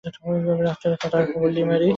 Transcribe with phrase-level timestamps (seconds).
[0.03, 1.89] ডাক্তারের কথার গুল্লি মারি।